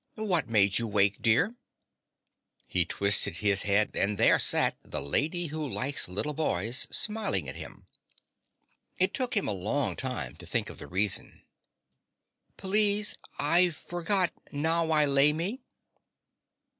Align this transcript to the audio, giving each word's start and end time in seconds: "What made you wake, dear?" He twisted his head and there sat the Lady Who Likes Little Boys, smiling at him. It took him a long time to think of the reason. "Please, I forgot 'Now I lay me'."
"What 0.15 0.49
made 0.49 0.79
you 0.79 0.87
wake, 0.87 1.21
dear?" 1.21 1.53
He 2.67 2.85
twisted 2.85 3.37
his 3.37 3.61
head 3.61 3.91
and 3.93 4.17
there 4.17 4.39
sat 4.39 4.75
the 4.81 4.99
Lady 4.99 5.45
Who 5.53 5.69
Likes 5.69 6.07
Little 6.07 6.33
Boys, 6.33 6.87
smiling 6.89 7.47
at 7.47 7.55
him. 7.55 7.85
It 8.97 9.13
took 9.13 9.37
him 9.37 9.47
a 9.47 9.51
long 9.53 9.95
time 9.95 10.37
to 10.37 10.45
think 10.47 10.71
of 10.71 10.79
the 10.79 10.87
reason. 10.87 11.43
"Please, 12.57 13.19
I 13.37 13.69
forgot 13.69 14.33
'Now 14.51 14.89
I 14.89 15.05
lay 15.05 15.33
me'." 15.33 15.61